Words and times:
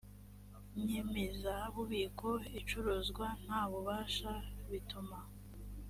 nyemezabubiko 0.85 2.29
icuruzwa 2.59 3.25
nta 3.43 3.61
bubasha 3.69 4.31
bituma 4.69 5.17